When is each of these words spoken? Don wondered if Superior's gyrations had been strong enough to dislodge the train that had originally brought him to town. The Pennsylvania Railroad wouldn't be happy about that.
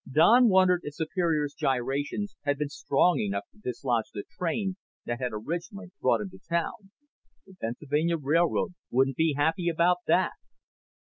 Don 0.11 0.49
wondered 0.49 0.81
if 0.83 0.95
Superior's 0.95 1.53
gyrations 1.53 2.35
had 2.43 2.57
been 2.57 2.69
strong 2.69 3.19
enough 3.19 3.43
to 3.51 3.59
dislodge 3.59 4.09
the 4.11 4.23
train 4.35 4.77
that 5.05 5.19
had 5.19 5.29
originally 5.31 5.91
brought 6.01 6.21
him 6.21 6.31
to 6.31 6.39
town. 6.49 6.89
The 7.45 7.53
Pennsylvania 7.61 8.17
Railroad 8.17 8.73
wouldn't 8.89 9.17
be 9.17 9.35
happy 9.37 9.69
about 9.69 9.97
that. 10.07 10.31